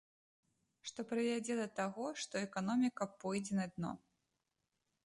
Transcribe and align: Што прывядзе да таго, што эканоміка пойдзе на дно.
Што 0.91 1.05
прывядзе 1.11 1.53
да 1.61 1.67
таго, 1.81 2.09
што 2.25 2.33
эканоміка 2.47 3.03
пойдзе 3.27 3.53
на 3.63 3.71
дно. 3.79 3.91